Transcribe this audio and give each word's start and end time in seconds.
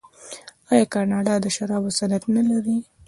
آیا 0.71 0.85
کاناډا 0.93 1.35
د 1.41 1.45
شرابو 1.55 1.89
صنعت 1.97 2.23
نلري؟ 2.35 2.77